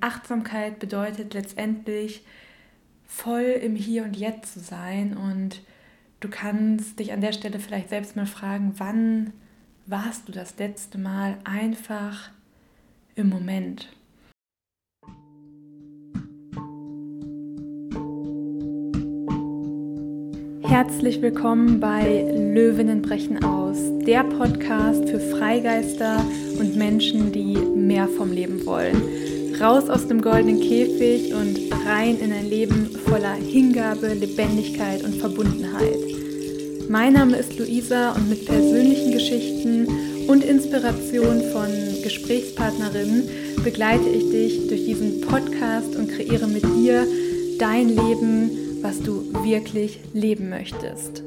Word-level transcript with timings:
Achtsamkeit 0.00 0.78
bedeutet 0.78 1.34
letztendlich 1.34 2.22
voll 3.06 3.58
im 3.62 3.74
Hier 3.74 4.04
und 4.04 4.16
Jetzt 4.16 4.54
zu 4.54 4.60
sein 4.60 5.16
und 5.16 5.62
du 6.20 6.28
kannst 6.28 6.98
dich 6.98 7.12
an 7.12 7.20
der 7.20 7.32
Stelle 7.32 7.58
vielleicht 7.58 7.88
selbst 7.88 8.16
mal 8.16 8.26
fragen, 8.26 8.74
wann 8.78 9.32
warst 9.86 10.28
du 10.28 10.32
das 10.32 10.58
letzte 10.58 10.98
Mal 10.98 11.38
einfach 11.44 12.30
im 13.14 13.28
Moment? 13.28 13.88
Herzlich 20.62 21.22
willkommen 21.22 21.80
bei 21.80 22.30
Löwinnen 22.30 23.00
brechen 23.00 23.42
aus, 23.42 23.78
der 24.04 24.22
Podcast 24.22 25.08
für 25.08 25.18
Freigeister 25.18 26.22
und 26.60 26.76
Menschen, 26.76 27.32
die 27.32 27.56
mehr 27.56 28.06
vom 28.06 28.30
Leben 28.30 28.64
wollen 28.66 29.27
raus 29.60 29.90
aus 29.90 30.06
dem 30.06 30.22
goldenen 30.22 30.60
Käfig 30.60 31.34
und 31.34 31.58
rein 31.84 32.18
in 32.20 32.32
ein 32.32 32.48
Leben 32.48 32.90
voller 33.06 33.34
Hingabe, 33.34 34.14
Lebendigkeit 34.14 35.02
und 35.02 35.16
Verbundenheit. 35.16 35.98
Mein 36.88 37.14
Name 37.14 37.36
ist 37.36 37.58
Luisa 37.58 38.12
und 38.12 38.28
mit 38.28 38.46
persönlichen 38.46 39.10
Geschichten 39.10 39.88
und 40.28 40.44
Inspiration 40.44 41.42
von 41.52 41.68
Gesprächspartnerinnen 42.02 43.28
begleite 43.64 44.08
ich 44.08 44.30
dich 44.30 44.68
durch 44.68 44.84
diesen 44.84 45.22
Podcast 45.22 45.96
und 45.96 46.08
kreiere 46.08 46.46
mit 46.46 46.64
dir 46.76 47.06
dein 47.58 47.88
Leben, 47.88 48.82
was 48.82 49.00
du 49.00 49.32
wirklich 49.44 49.98
leben 50.12 50.50
möchtest. 50.50 51.22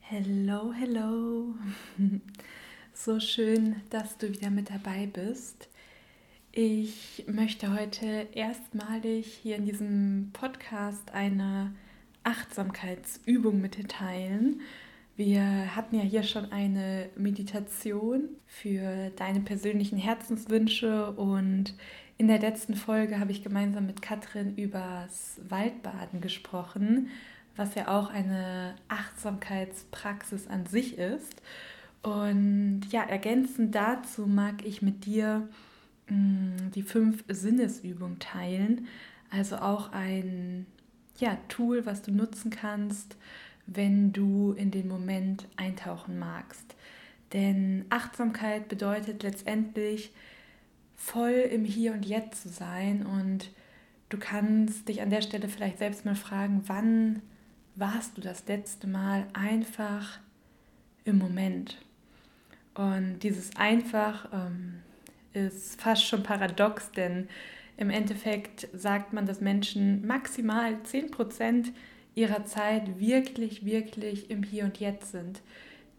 Hello, 0.00 0.72
hello. 0.72 1.54
So 2.92 3.18
schön, 3.18 3.76
dass 3.88 4.18
du 4.18 4.30
wieder 4.30 4.50
mit 4.50 4.68
dabei 4.68 5.08
bist. 5.10 5.70
Ich 6.52 7.26
möchte 7.28 7.72
heute 7.72 8.26
erstmalig 8.32 9.38
hier 9.40 9.54
in 9.54 9.66
diesem 9.66 10.30
Podcast 10.32 11.12
eine 11.12 11.72
Achtsamkeitsübung 12.24 13.60
mit 13.60 13.76
dir 13.76 13.86
teilen. 13.86 14.60
Wir 15.14 15.76
hatten 15.76 15.94
ja 15.94 16.02
hier 16.02 16.24
schon 16.24 16.50
eine 16.50 17.08
Meditation 17.14 18.30
für 18.48 19.10
deine 19.10 19.42
persönlichen 19.42 19.96
Herzenswünsche 19.96 21.12
und 21.12 21.74
in 22.18 22.26
der 22.26 22.40
letzten 22.40 22.74
Folge 22.74 23.20
habe 23.20 23.30
ich 23.30 23.44
gemeinsam 23.44 23.86
mit 23.86 24.02
Katrin 24.02 24.56
übers 24.56 25.40
Waldbaden 25.48 26.20
gesprochen, 26.20 27.10
was 27.54 27.76
ja 27.76 27.86
auch 27.96 28.10
eine 28.10 28.74
Achtsamkeitspraxis 28.88 30.48
an 30.48 30.66
sich 30.66 30.98
ist. 30.98 31.42
Und 32.02 32.86
ja, 32.90 33.04
ergänzend 33.04 33.72
dazu 33.76 34.26
mag 34.26 34.66
ich 34.66 34.82
mit 34.82 35.06
dir 35.06 35.48
die 36.10 36.82
fünf 36.82 37.24
Sinnesübungen 37.28 38.18
teilen. 38.18 38.88
Also 39.30 39.56
auch 39.56 39.92
ein 39.92 40.66
ja, 41.18 41.38
Tool, 41.48 41.86
was 41.86 42.02
du 42.02 42.12
nutzen 42.12 42.50
kannst, 42.50 43.16
wenn 43.66 44.12
du 44.12 44.52
in 44.52 44.70
den 44.70 44.88
Moment 44.88 45.46
eintauchen 45.56 46.18
magst. 46.18 46.74
Denn 47.32 47.84
Achtsamkeit 47.90 48.68
bedeutet 48.68 49.22
letztendlich 49.22 50.12
voll 50.96 51.30
im 51.30 51.64
Hier 51.64 51.92
und 51.92 52.04
Jetzt 52.04 52.42
zu 52.42 52.48
sein 52.48 53.06
und 53.06 53.50
du 54.08 54.18
kannst 54.18 54.88
dich 54.88 55.00
an 55.00 55.10
der 55.10 55.22
Stelle 55.22 55.48
vielleicht 55.48 55.78
selbst 55.78 56.04
mal 56.04 56.16
fragen, 56.16 56.62
wann 56.66 57.22
warst 57.76 58.16
du 58.16 58.20
das 58.20 58.46
letzte 58.48 58.86
Mal 58.86 59.26
einfach 59.32 60.18
im 61.04 61.18
Moment? 61.18 61.78
Und 62.74 63.20
dieses 63.20 63.56
einfach 63.56 64.28
ähm, 64.32 64.80
ist 65.32 65.80
fast 65.80 66.04
schon 66.04 66.22
paradox, 66.22 66.90
denn 66.92 67.28
im 67.76 67.90
Endeffekt 67.90 68.68
sagt 68.72 69.12
man, 69.12 69.26
dass 69.26 69.40
Menschen 69.40 70.06
maximal 70.06 70.74
10% 70.84 71.68
ihrer 72.14 72.44
Zeit 72.44 72.98
wirklich, 72.98 73.64
wirklich 73.64 74.30
im 74.30 74.42
Hier 74.42 74.64
und 74.64 74.78
Jetzt 74.78 75.12
sind. 75.12 75.40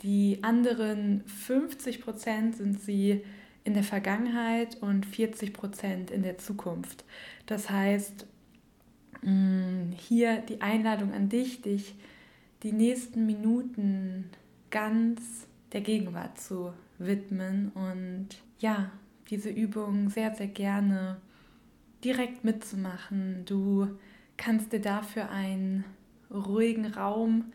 Die 0.04 0.40
anderen 0.42 1.24
50% 1.48 2.54
sind 2.54 2.80
sie 2.80 3.24
in 3.64 3.74
der 3.74 3.84
Vergangenheit 3.84 4.78
und 4.82 5.06
40% 5.06 6.12
in 6.12 6.24
der 6.24 6.38
Zukunft. 6.38 7.04
Das 7.46 7.70
heißt, 7.70 8.26
mm, 9.22 9.92
hier 9.96 10.38
die 10.38 10.62
Einladung 10.62 11.14
an 11.14 11.30
dich, 11.30 11.62
dich 11.62 11.96
die 12.64 12.72
nächsten 12.72 13.26
Minuten 13.26 14.30
ganz 14.72 15.48
der 15.74 15.82
Gegenwart 15.82 16.40
zu 16.40 16.74
widmen 16.98 17.72
und 17.74 18.30
ja, 18.60 18.92
diese 19.32 19.50
Übung 19.50 20.10
sehr, 20.10 20.36
sehr 20.36 20.48
gerne 20.48 21.18
direkt 22.04 22.44
mitzumachen. 22.44 23.44
Du 23.46 23.88
kannst 24.38 24.74
dir 24.74 24.82
dafür 24.82 25.30
einen 25.30 25.86
ruhigen 26.30 26.86
Raum 26.86 27.46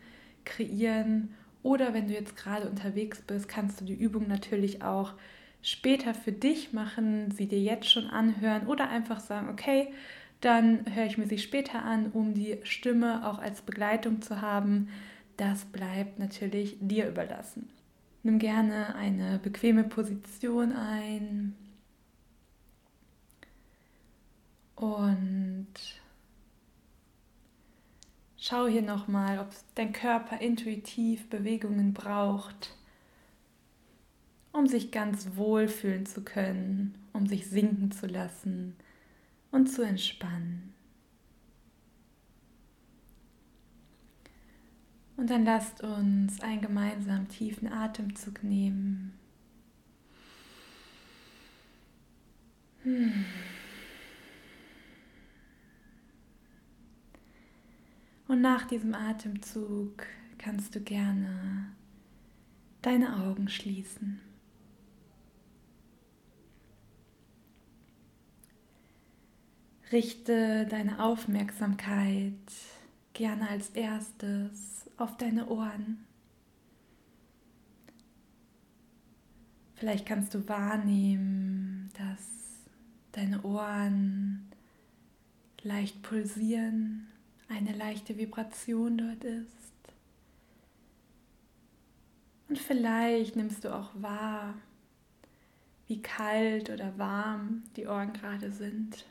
kreieren 0.45 1.33
oder 1.63 1.93
wenn 1.93 2.07
du 2.07 2.13
jetzt 2.13 2.35
gerade 2.35 2.69
unterwegs 2.69 3.21
bist, 3.21 3.47
kannst 3.47 3.81
du 3.81 3.85
die 3.85 3.93
Übung 3.93 4.27
natürlich 4.27 4.83
auch 4.83 5.13
später 5.61 6.13
für 6.13 6.31
dich 6.31 6.71
machen, 6.73 7.31
sie 7.31 7.47
dir 7.47 7.59
jetzt 7.59 7.89
schon 7.89 8.07
anhören 8.07 8.67
oder 8.67 8.89
einfach 8.89 9.19
sagen, 9.19 9.49
okay, 9.49 9.89
dann 10.39 10.85
höre 10.93 11.05
ich 11.05 11.17
mir 11.17 11.27
sie 11.27 11.39
später 11.39 11.83
an, 11.83 12.11
um 12.13 12.33
die 12.33 12.59
Stimme 12.63 13.27
auch 13.27 13.39
als 13.39 13.61
Begleitung 13.61 14.21
zu 14.21 14.41
haben. 14.41 14.89
Das 15.35 15.65
bleibt 15.65 16.19
natürlich 16.19 16.77
dir 16.79 17.09
überlassen. 17.09 17.69
Nimm 18.23 18.39
gerne 18.39 18.95
eine 18.95 19.39
bequeme 19.39 19.83
Position 19.83 20.73
ein, 20.73 21.55
Und 24.77 25.67
schau 28.37 28.67
hier 28.67 28.83
nochmal, 28.83 29.39
ob 29.39 29.49
dein 29.73 29.91
Körper 29.91 30.39
intuitiv 30.39 31.27
Bewegungen 31.29 31.93
braucht, 31.93 32.75
um 34.51 34.67
sich 34.67 34.91
ganz 34.91 35.35
wohl 35.35 35.67
fühlen 35.67 36.05
zu 36.05 36.23
können, 36.23 36.95
um 37.11 37.25
sich 37.25 37.47
sinken 37.47 37.91
zu 37.91 38.05
lassen 38.05 38.75
und 39.49 39.65
zu 39.65 39.81
entspannen. 39.81 40.75
Und 45.15 45.31
dann 45.31 45.43
lasst 45.43 45.81
uns 45.81 46.39
einen 46.41 46.61
gemeinsamen 46.61 47.27
tiefen 47.27 47.67
Atemzug 47.73 48.43
nehmen. 48.43 49.17
Hm. 52.83 53.16
Und 58.27 58.41
nach 58.41 58.65
diesem 58.65 58.93
Atemzug 58.93 60.05
kannst 60.37 60.75
du 60.75 60.81
gerne 60.81 61.71
deine 62.81 63.23
Augen 63.23 63.47
schließen. 63.47 64.19
Richte 69.91 70.67
deine 70.67 71.01
Aufmerksamkeit 71.01 72.33
gerne 73.13 73.47
als 73.47 73.69
erstes 73.69 74.89
auf 74.97 75.15
deine 75.15 75.47
Ohren. 75.47 76.05
Vielleicht 79.75 80.05
kannst 80.05 80.33
du 80.33 80.45
wahrnehmen, 80.49 81.89
dass 81.97 82.25
deine 83.13 83.41
Ohren 83.43 84.51
leicht 85.61 86.01
pulsieren 86.01 87.07
eine 87.47 87.73
leichte 87.73 88.17
Vibration 88.17 88.97
dort 88.97 89.23
ist. 89.23 89.53
Und 92.49 92.57
vielleicht 92.59 93.35
nimmst 93.35 93.63
du 93.63 93.73
auch 93.73 93.91
wahr, 93.95 94.55
wie 95.87 96.01
kalt 96.01 96.69
oder 96.69 96.97
warm 96.97 97.63
die 97.75 97.87
Ohren 97.87 98.13
gerade 98.13 98.51
sind. 98.51 99.05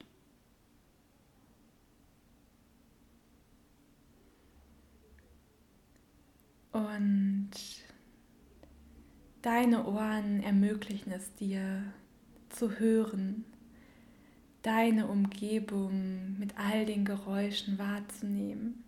Und 6.73 7.51
deine 9.41 9.87
Ohren 9.87 10.43
ermöglichen 10.43 11.11
es 11.13 11.35
dir 11.35 11.83
zu 12.51 12.79
hören, 12.79 13.45
deine 14.67 15.07
Umgebung 15.07 16.37
mit 16.41 16.59
all 16.59 16.85
den 16.87 17.05
Geräuschen 17.05 17.79
wahrzunehmen. 17.79 18.83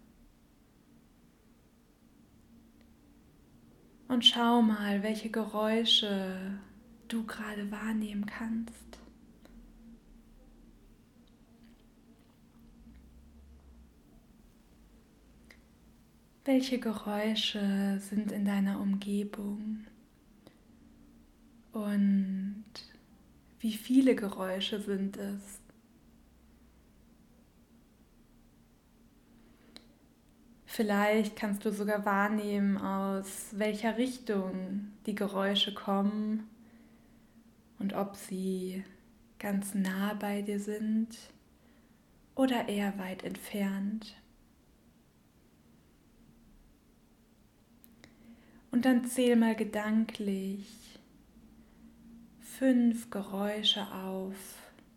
Und 4.08 4.24
schau 4.24 4.60
mal, 4.60 5.04
welche 5.04 5.30
Geräusche 5.30 6.58
du 7.06 7.24
gerade 7.24 7.70
wahrnehmen 7.70 8.26
kannst. 8.26 8.74
Welche 16.44 16.80
Geräusche 16.80 18.00
sind 18.00 18.32
in 18.32 18.44
deiner 18.44 18.80
Umgebung? 18.80 19.84
Und 21.72 22.64
Wie 23.60 23.72
viele 23.72 24.14
Geräusche 24.14 24.80
sind 24.80 25.16
es? 25.16 25.67
Vielleicht 30.78 31.34
kannst 31.34 31.64
du 31.64 31.72
sogar 31.72 32.04
wahrnehmen, 32.04 32.78
aus 32.78 33.48
welcher 33.50 33.98
Richtung 33.98 34.92
die 35.06 35.16
Geräusche 35.16 35.74
kommen 35.74 36.48
und 37.80 37.94
ob 37.94 38.14
sie 38.14 38.84
ganz 39.40 39.74
nah 39.74 40.14
bei 40.14 40.40
dir 40.40 40.60
sind 40.60 41.18
oder 42.36 42.68
eher 42.68 42.96
weit 42.96 43.24
entfernt. 43.24 44.14
Und 48.70 48.84
dann 48.84 49.04
zähl 49.04 49.34
mal 49.34 49.56
gedanklich 49.56 51.00
fünf 52.40 53.10
Geräusche 53.10 53.84
auf, 53.92 54.36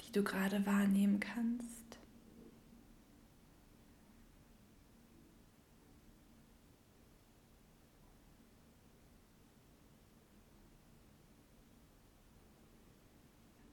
die 0.02 0.12
du 0.12 0.24
gerade 0.24 0.64
wahrnehmen 0.68 1.20
kannst. 1.20 1.81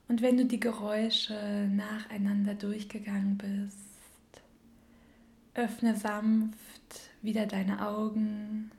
Und 0.09 0.23
wenn 0.23 0.39
du 0.39 0.47
die 0.47 0.59
Geräusche 0.59 1.69
nacheinander 1.71 2.55
durchgegangen 2.55 3.37
bist, 3.37 4.43
öffne 5.55 5.95
sanft 5.95 7.11
wieder 7.21 7.47
deine 7.47 7.87
Augen 7.87 8.71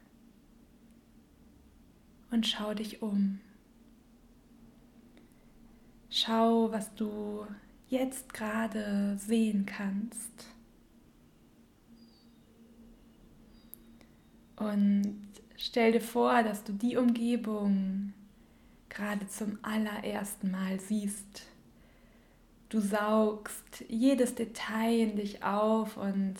und 2.31 2.47
schau 2.47 2.73
dich 2.73 3.03
um. 3.03 3.39
Schau, 6.09 6.71
was 6.71 6.93
du 6.95 7.45
jetzt 7.89 8.33
gerade 8.33 9.15
sehen 9.19 9.67
kannst. 9.67 10.47
Und 14.55 15.17
stell 15.57 15.91
dir 15.91 16.01
vor, 16.01 16.41
dass 16.41 16.63
du 16.63 16.73
die 16.73 16.97
Umgebung 16.97 18.13
gerade 18.99 19.27
zum 19.29 19.57
allerersten 19.61 20.51
Mal 20.51 20.77
siehst. 20.79 21.45
Du 22.67 22.81
saugst 22.81 23.85
jedes 23.87 24.35
Detail 24.35 24.99
in 24.99 25.15
dich 25.15 25.41
auf 25.41 25.95
und 25.95 26.35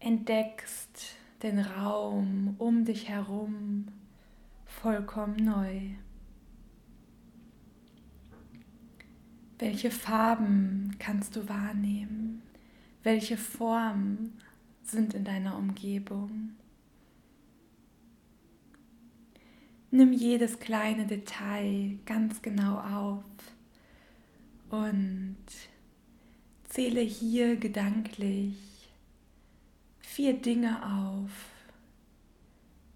entdeckst 0.00 1.16
den 1.42 1.60
Raum 1.60 2.56
um 2.58 2.84
dich 2.84 3.08
herum 3.08 3.88
vollkommen 4.66 5.36
neu. 5.36 5.80
Welche 9.58 9.90
Farben 9.90 10.96
kannst 10.98 11.36
du 11.36 11.48
wahrnehmen? 11.48 12.42
Welche 13.02 13.38
Formen 13.38 14.38
sind 14.82 15.14
in 15.14 15.24
deiner 15.24 15.56
Umgebung? 15.56 16.50
Nimm 19.94 20.14
jedes 20.14 20.58
kleine 20.58 21.06
Detail 21.06 21.98
ganz 22.06 22.40
genau 22.40 22.78
auf 22.78 23.24
und 24.70 25.36
zähle 26.64 27.02
hier 27.02 27.56
gedanklich 27.56 28.56
vier 29.98 30.32
Dinge 30.32 30.82
auf, 30.82 31.30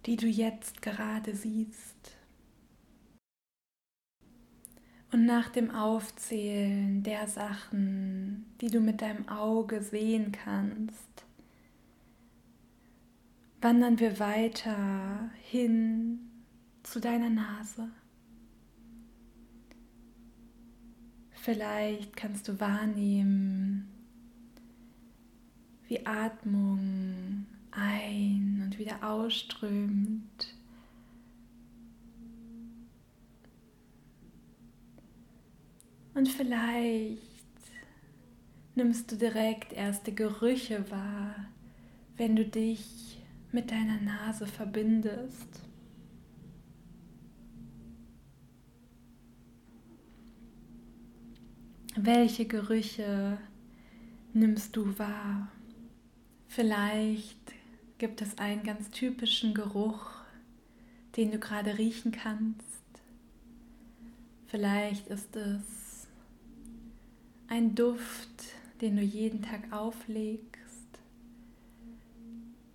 die 0.06 0.16
du 0.16 0.26
jetzt 0.26 0.80
gerade 0.80 1.34
siehst. 1.34 2.16
Und 5.12 5.26
nach 5.26 5.50
dem 5.50 5.70
Aufzählen 5.70 7.02
der 7.02 7.28
Sachen, 7.28 8.46
die 8.62 8.70
du 8.70 8.80
mit 8.80 9.02
deinem 9.02 9.28
Auge 9.28 9.82
sehen 9.82 10.32
kannst, 10.32 11.26
wandern 13.60 14.00
wir 14.00 14.18
weiter 14.18 15.30
hin 15.42 16.30
zu 16.86 17.00
deiner 17.00 17.30
Nase. 17.30 17.90
Vielleicht 21.32 22.16
kannst 22.16 22.48
du 22.48 22.58
wahrnehmen, 22.60 23.88
wie 25.88 26.06
Atmung 26.06 27.46
ein 27.70 28.62
und 28.64 28.78
wieder 28.78 29.02
ausströmt. 29.08 30.54
Und 36.14 36.28
vielleicht 36.28 37.20
nimmst 38.74 39.12
du 39.12 39.16
direkt 39.16 39.72
erste 39.72 40.12
Gerüche 40.12 40.90
wahr, 40.90 41.34
wenn 42.16 42.36
du 42.36 42.44
dich 42.44 43.18
mit 43.52 43.70
deiner 43.70 44.00
Nase 44.00 44.46
verbindest. 44.46 45.65
Welche 51.98 52.44
Gerüche 52.44 53.38
nimmst 54.34 54.76
du 54.76 54.98
wahr? 54.98 55.48
Vielleicht 56.46 57.54
gibt 57.96 58.20
es 58.20 58.36
einen 58.36 58.64
ganz 58.64 58.90
typischen 58.90 59.54
Geruch, 59.54 60.10
den 61.16 61.30
du 61.30 61.38
gerade 61.38 61.78
riechen 61.78 62.12
kannst. 62.12 62.60
Vielleicht 64.46 65.08
ist 65.08 65.34
es 65.36 66.06
ein 67.48 67.74
Duft, 67.74 68.44
den 68.82 68.96
du 68.96 69.02
jeden 69.02 69.40
Tag 69.40 69.72
auflegst. 69.72 71.00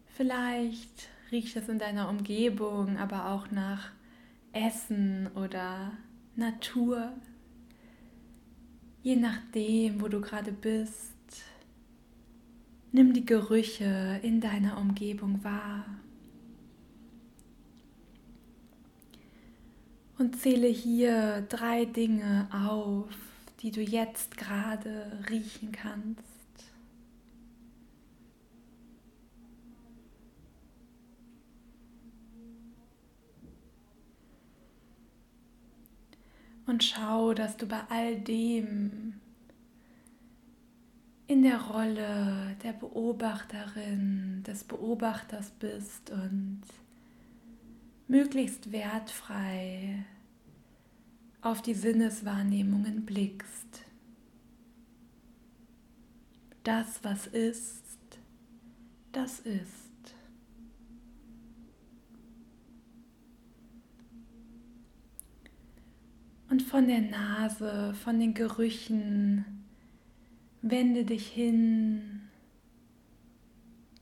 Vielleicht 0.07 1.09
riecht 1.31 1.55
es 1.55 1.69
in 1.69 1.77
deiner 1.77 2.09
Umgebung 2.09 2.97
aber 2.97 3.29
auch 3.29 3.51
nach 3.51 3.91
Essen 4.51 5.27
oder 5.35 5.91
Natur, 6.35 7.13
je 9.03 9.15
nachdem, 9.15 10.01
wo 10.01 10.07
du 10.07 10.21
gerade 10.21 10.51
bist, 10.51 11.11
nimm 12.91 13.13
die 13.13 13.25
Gerüche 13.25 14.19
in 14.21 14.41
deiner 14.41 14.77
Umgebung 14.77 15.43
wahr. 15.43 15.85
Und 20.17 20.39
zähle 20.39 20.67
hier 20.67 21.41
drei 21.49 21.85
Dinge 21.85 22.47
auf, 22.51 23.09
die 23.61 23.71
du 23.71 23.81
jetzt 23.81 24.37
gerade 24.37 25.23
riechen 25.29 25.71
kannst. 25.71 26.30
Und 36.71 36.85
schau, 36.85 37.33
dass 37.33 37.57
du 37.57 37.65
bei 37.65 37.81
all 37.89 38.15
dem 38.21 39.19
in 41.27 41.43
der 41.43 41.61
Rolle 41.63 42.55
der 42.63 42.71
Beobachterin, 42.71 44.41
des 44.47 44.63
Beobachters 44.63 45.49
bist 45.59 46.11
und 46.11 46.61
möglichst 48.07 48.71
wertfrei 48.71 50.05
auf 51.41 51.61
die 51.61 51.73
Sinneswahrnehmungen 51.73 53.05
blickst. 53.05 53.81
Das, 56.63 57.03
was 57.03 57.27
ist, 57.27 57.83
das 59.11 59.41
ist. 59.41 59.80
Und 66.51 66.61
von 66.63 66.85
der 66.85 66.99
Nase, 66.99 67.93
von 68.03 68.19
den 68.19 68.33
Gerüchen, 68.33 69.45
wende 70.61 71.05
dich 71.05 71.27
hin 71.27 72.23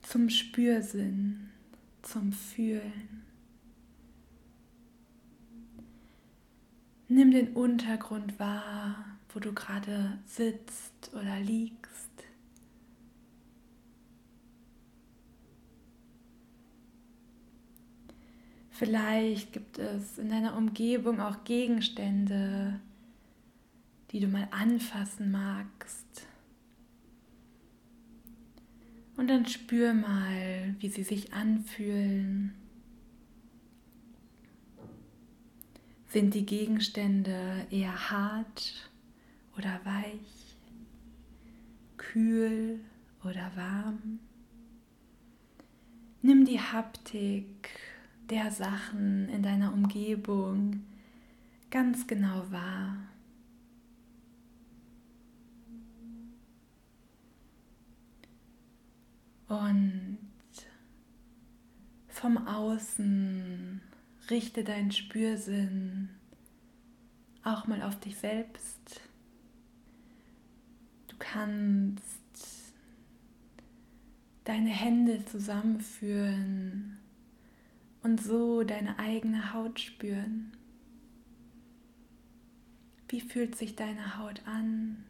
zum 0.02 0.28
Spürsinn, 0.28 1.48
zum 2.02 2.32
Fühlen. 2.32 3.22
Nimm 7.06 7.30
den 7.30 7.52
Untergrund 7.52 8.40
wahr, 8.40 8.96
wo 9.32 9.38
du 9.38 9.52
gerade 9.52 10.18
sitzt 10.26 11.12
oder 11.14 11.38
liegst. 11.38 11.89
Vielleicht 18.80 19.52
gibt 19.52 19.78
es 19.78 20.16
in 20.16 20.30
deiner 20.30 20.56
Umgebung 20.56 21.20
auch 21.20 21.44
Gegenstände, 21.44 22.80
die 24.10 24.20
du 24.20 24.26
mal 24.26 24.48
anfassen 24.52 25.30
magst. 25.30 26.26
Und 29.18 29.28
dann 29.28 29.44
spür 29.44 29.92
mal, 29.92 30.74
wie 30.78 30.88
sie 30.88 31.02
sich 31.02 31.34
anfühlen. 31.34 32.54
Sind 36.08 36.32
die 36.32 36.46
Gegenstände 36.46 37.66
eher 37.70 38.10
hart 38.10 38.90
oder 39.58 39.78
weich, 39.84 40.56
kühl 41.98 42.80
oder 43.24 43.52
warm? 43.56 44.20
Nimm 46.22 46.46
die 46.46 46.60
Haptik 46.60 47.68
der 48.30 48.50
Sachen 48.52 49.28
in 49.28 49.42
deiner 49.42 49.72
Umgebung 49.72 50.84
ganz 51.70 52.06
genau 52.06 52.50
wahr. 52.50 52.96
Und 59.48 60.18
vom 62.06 62.46
Außen 62.46 63.80
richte 64.30 64.62
deinen 64.62 64.92
Spürsinn 64.92 66.10
auch 67.42 67.66
mal 67.66 67.82
auf 67.82 67.98
dich 67.98 68.16
selbst. 68.16 69.00
Du 71.08 71.16
kannst 71.18 72.20
deine 74.44 74.70
Hände 74.70 75.24
zusammenführen 75.24 76.99
und 78.02 78.20
so 78.20 78.62
deine 78.62 78.98
eigene 78.98 79.52
Haut 79.52 79.80
spüren. 79.80 80.52
Wie 83.08 83.20
fühlt 83.20 83.56
sich 83.56 83.76
deine 83.76 84.18
Haut 84.18 84.46
an? 84.46 85.04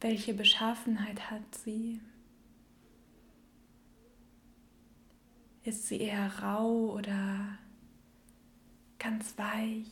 Welche 0.00 0.34
Beschaffenheit 0.34 1.30
hat 1.30 1.54
sie? 1.54 2.00
Ist 5.64 5.86
sie 5.88 6.00
eher 6.00 6.32
rau 6.42 6.92
oder 6.92 7.58
ganz 8.98 9.36
weich? 9.36 9.90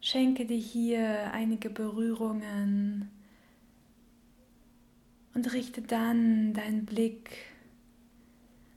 Schenke 0.00 0.46
dir 0.46 0.58
hier 0.58 1.32
einige 1.32 1.70
Berührungen 1.70 3.10
und 5.36 5.52
richte 5.52 5.82
dann 5.82 6.54
deinen 6.54 6.86
Blick 6.86 7.28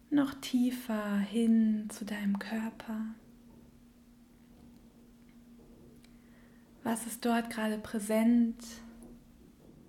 noch 0.10 0.34
tiefer 0.42 1.18
hin 1.18 1.88
zu 1.90 2.04
deinem 2.04 2.38
Körper. 2.38 3.00
Was 6.84 7.08
ist 7.08 7.24
dort 7.24 7.50
gerade 7.50 7.78
präsent? 7.78 8.58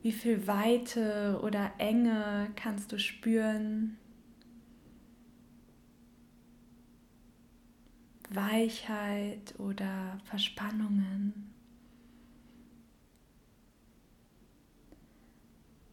Wie 0.02 0.12
viel 0.12 0.46
Weite 0.46 1.40
oder 1.42 1.72
Enge 1.78 2.52
kannst 2.54 2.92
du 2.92 3.00
spüren? 3.00 3.98
Weichheit 8.32 9.58
oder 9.58 10.20
Verspannungen? 10.22 11.50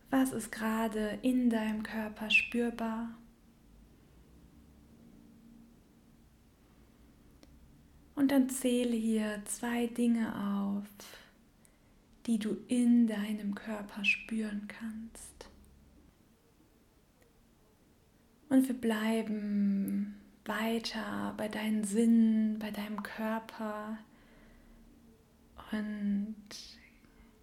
Was 0.09 0.31
ist 0.31 0.51
gerade 0.51 1.19
in 1.21 1.49
deinem 1.49 1.83
Körper 1.83 2.29
spürbar? 2.29 3.09
Und 8.15 8.31
dann 8.31 8.49
zähle 8.49 8.95
hier 8.95 9.41
zwei 9.45 9.87
Dinge 9.87 10.33
auf, 10.35 10.85
die 12.25 12.39
du 12.39 12.57
in 12.67 13.07
deinem 13.07 13.53
Körper 13.53 14.03
spüren 14.03 14.67
kannst. 14.67 15.49
Und 18.49 18.67
wir 18.67 18.75
bleiben 18.75 20.15
weiter 20.45 21.33
bei 21.37 21.49
deinen 21.49 21.83
Sinnen, 21.83 22.59
bei 22.59 22.71
deinem 22.71 23.03
Körper 23.03 23.97
und 25.71 26.35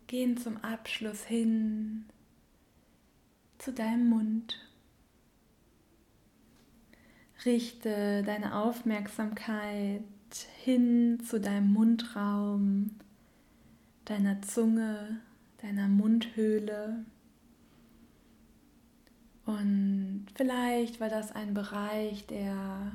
gehen 0.07 0.39
zum 0.39 0.57
Abschluss 0.59 1.25
hin 1.25 2.07
zu 3.65 3.73
deinem 3.73 4.11
Mund. 4.11 4.59
Richte 7.47 8.23
deine 8.23 8.57
Aufmerksamkeit 8.57 10.03
hin 10.63 11.23
zu 11.25 11.41
deinem 11.41 11.73
Mundraum 11.73 12.91
deiner 14.05 14.43
Zunge, 14.43 15.21
deiner 15.63 15.89
Mundhöhle. 15.89 17.07
Und 19.47 20.27
vielleicht 20.35 21.01
war 21.01 21.09
das 21.09 21.33
ein 21.33 21.55
Bereich, 21.55 22.27
der 22.27 22.93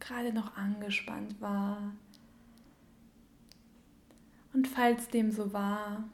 gerade 0.00 0.32
noch 0.32 0.56
angespannt 0.56 1.38
war. 1.42 1.92
Und 4.54 4.66
falls 4.66 5.08
dem 5.08 5.30
so 5.30 5.52
war, 5.52 6.04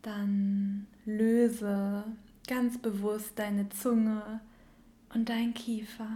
dann 0.00 0.86
löse 1.04 2.04
ganz 2.46 2.78
bewusst 2.78 3.38
deine 3.38 3.68
Zunge 3.68 4.40
und 5.14 5.28
dein 5.28 5.54
Kiefer. 5.54 6.10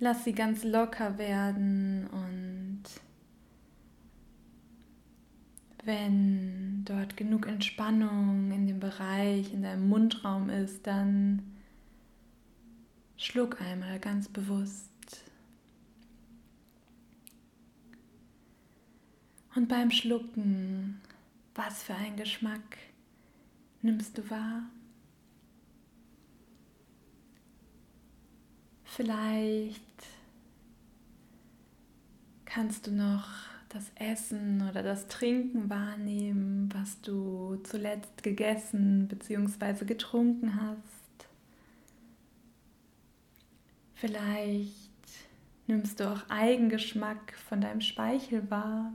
Lass 0.00 0.24
sie 0.24 0.32
ganz 0.32 0.64
locker 0.64 1.18
werden 1.18 2.08
und 2.08 2.82
wenn 5.84 6.84
dort 6.84 7.16
genug 7.16 7.46
Entspannung 7.46 8.52
in 8.52 8.66
dem 8.66 8.80
Bereich, 8.80 9.52
in 9.52 9.62
deinem 9.62 9.88
Mundraum 9.88 10.48
ist, 10.48 10.86
dann 10.86 11.42
schluck 13.16 13.60
einmal 13.60 13.98
ganz 13.98 14.28
bewusst. 14.28 14.90
Und 19.54 19.68
beim 19.68 19.90
Schlucken, 19.90 21.00
was 21.54 21.82
für 21.82 21.94
ein 21.94 22.16
Geschmack 22.16 22.78
nimmst 23.82 24.16
du 24.16 24.30
wahr? 24.30 24.62
Vielleicht 28.84 29.80
kannst 32.44 32.86
du 32.86 32.92
noch 32.92 33.26
das 33.70 33.90
Essen 33.94 34.68
oder 34.68 34.82
das 34.82 35.06
Trinken 35.06 35.70
wahrnehmen, 35.70 36.68
was 36.74 37.00
du 37.00 37.56
zuletzt 37.64 38.22
gegessen 38.22 39.08
bzw. 39.08 39.86
getrunken 39.86 40.60
hast. 40.60 41.28
Vielleicht 43.94 44.72
nimmst 45.66 46.00
du 46.00 46.12
auch 46.12 46.28
Eigengeschmack 46.28 47.32
von 47.48 47.62
deinem 47.62 47.80
Speichel 47.80 48.50
wahr. 48.50 48.92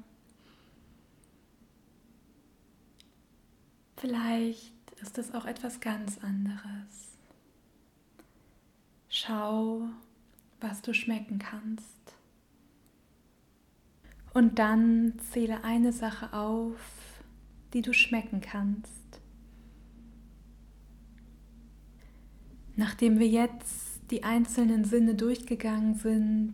Vielleicht 4.00 4.74
ist 5.02 5.18
es 5.18 5.34
auch 5.34 5.46
etwas 5.46 5.80
ganz 5.80 6.20
anderes. 6.20 7.18
Schau, 9.10 9.90
was 10.62 10.84
du 10.84 10.94
schmecken 10.94 11.40
kannst. 11.40 11.86
Und 14.34 14.60
dann 14.60 15.14
zähle 15.32 15.64
eine 15.64 15.92
Sache 15.92 16.32
auf, 16.34 16.78
die 17.74 17.82
du 17.82 17.92
schmecken 17.92 18.40
kannst. 18.40 18.92
Nachdem 22.76 23.18
wir 23.18 23.28
jetzt 23.28 24.02
die 24.12 24.24
einzelnen 24.24 24.84
Sinne 24.84 25.16
durchgegangen 25.16 25.96
sind, 25.96 26.54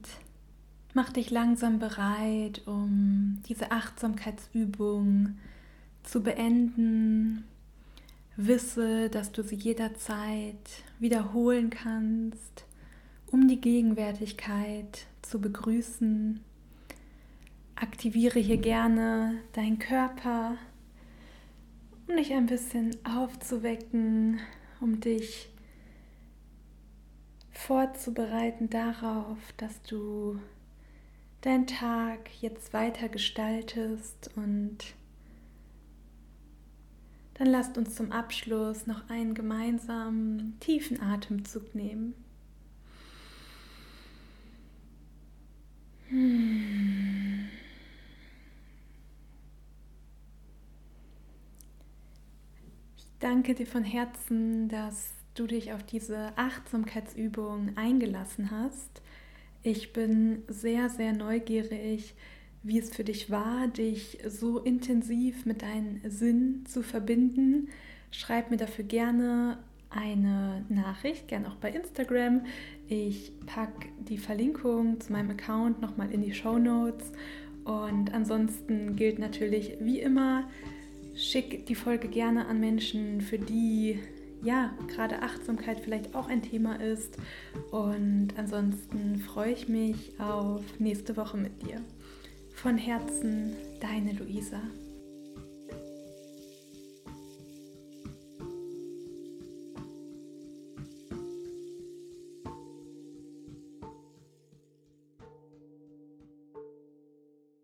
mach 0.94 1.12
dich 1.12 1.30
langsam 1.30 1.80
bereit, 1.80 2.66
um 2.66 3.42
diese 3.50 3.72
Achtsamkeitsübung 3.72 5.36
zu 5.36 5.53
beenden. 6.22 7.46
Wisse, 8.36 9.10
dass 9.10 9.32
du 9.32 9.44
sie 9.44 9.56
jederzeit 9.56 10.84
wiederholen 11.00 11.70
kannst, 11.70 12.66
um 13.28 13.48
die 13.48 13.62
Gegenwärtigkeit 13.62 15.06
zu 15.22 15.40
begrüßen 15.40 16.44
Aktiviere 17.76 18.40
hier 18.40 18.58
gerne 18.58 19.42
deinen 19.54 19.78
Körper, 19.78 20.56
um 22.08 22.16
dich 22.16 22.32
ein 22.32 22.46
bisschen 22.46 22.96
aufzuwecken, 23.04 24.40
um 24.80 25.02
dich 25.02 25.50
vorzubereiten 27.52 28.70
darauf, 28.70 29.38
dass 29.58 29.82
du 29.84 30.40
deinen 31.42 31.68
Tag 31.68 32.30
jetzt 32.42 32.74
weiter 32.74 33.10
gestaltest 33.10 34.32
und 34.36 34.78
dann 37.36 37.48
lasst 37.48 37.78
uns 37.78 37.96
zum 37.96 38.12
Abschluss 38.12 38.88
noch 38.88 39.10
einen 39.10 39.34
gemeinsamen 39.34 40.58
tiefen 40.60 41.02
Atemzug 41.02 41.74
nehmen. 41.76 42.14
Hmm. 46.10 46.94
danke 53.24 53.56
dir 53.56 53.66
von 53.66 53.86
Herzen, 53.86 54.68
dass 54.68 55.14
du 55.34 55.48
dich 55.48 55.72
auf 55.74 55.82
diese 55.84 56.38
Achtsamkeitsübung 56.38 57.76
eingelassen 57.78 58.52
hast. 58.52 59.02
Ich 59.64 59.94
bin 59.94 60.44
sehr, 60.48 60.90
sehr 60.90 61.14
neugierig, 61.14 62.16
wie 62.64 62.80
es 62.80 62.96
für 62.96 63.04
dich 63.04 63.30
war, 63.30 63.68
dich 63.68 64.20
so 64.28 64.60
intensiv 64.60 65.46
mit 65.46 65.62
deinem 65.62 66.00
Sinn 66.10 66.66
zu 66.66 66.82
verbinden. 66.82 67.68
Schreib 68.12 68.52
mir 68.52 68.58
dafür 68.58 68.86
gerne 68.86 69.58
eine 69.90 70.66
Nachricht, 70.70 71.28
gerne 71.28 71.48
auch 71.48 71.56
bei 71.56 71.70
Instagram. 71.70 72.46
Ich 72.88 73.32
packe 73.46 73.90
die 74.00 74.18
Verlinkung 74.18 75.00
zu 75.02 75.12
meinem 75.12 75.32
Account 75.32 75.82
nochmal 75.82 76.12
in 76.12 76.22
die 76.22 76.34
Show 76.34 76.58
Notes. 76.58 77.12
Und 77.66 78.14
ansonsten 78.14 78.96
gilt 78.96 79.20
natürlich 79.20 79.78
wie 79.80 80.00
immer, 80.00 80.50
schick 81.16 81.66
die 81.66 81.76
Folge 81.76 82.08
gerne 82.08 82.48
an 82.48 82.60
Menschen, 82.60 83.22
für 83.22 83.40
die 83.40 84.00
ja 84.42 84.74
gerade 84.88 85.22
Achtsamkeit 85.22 85.80
vielleicht 85.80 86.16
auch 86.16 86.28
ein 86.28 86.42
Thema 86.42 86.76
ist. 86.82 87.18
Und 87.72 88.30
ansonsten 88.38 89.18
freue 89.18 89.54
ich 89.54 89.68
mich 89.68 90.20
auf 90.20 90.64
nächste 90.80 91.16
Woche 91.18 91.38
mit 91.38 91.62
dir. 91.62 91.82
Von 92.54 92.78
Herzen, 92.78 93.56
deine 93.82 94.14
Luisa. 94.14 94.62